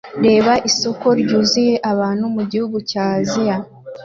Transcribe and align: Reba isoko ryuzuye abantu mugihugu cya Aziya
Reba 0.25 0.53
isoko 0.69 1.05
ryuzuye 1.21 1.73
abantu 1.91 2.25
mugihugu 2.35 2.77
cya 2.89 3.03
Aziya 3.17 3.57